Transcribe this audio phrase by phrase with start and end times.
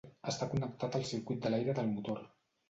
[0.29, 2.25] Està connectat al circuit de l'aire del motor.